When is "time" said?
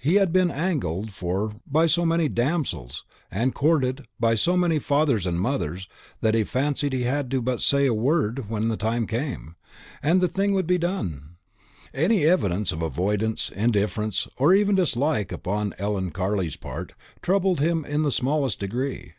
8.78-9.06